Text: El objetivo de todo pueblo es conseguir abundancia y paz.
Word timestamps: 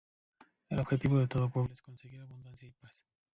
El 0.69 0.79
objetivo 0.79 1.19
de 1.19 1.27
todo 1.27 1.51
pueblo 1.51 1.73
es 1.75 1.81
conseguir 1.83 2.21
abundancia 2.21 2.67
y 2.67 2.71
paz. 2.71 3.05